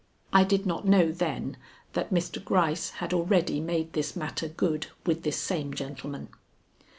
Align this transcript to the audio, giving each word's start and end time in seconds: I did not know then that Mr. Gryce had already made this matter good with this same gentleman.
I 0.33 0.43
did 0.43 0.65
not 0.65 0.87
know 0.87 1.11
then 1.11 1.57
that 1.93 2.11
Mr. 2.11 2.43
Gryce 2.43 2.89
had 3.05 3.13
already 3.13 3.59
made 3.59 3.93
this 3.93 4.15
matter 4.15 4.47
good 4.47 4.87
with 5.05 5.21
this 5.21 5.37
same 5.37 5.75
gentleman. 5.75 6.29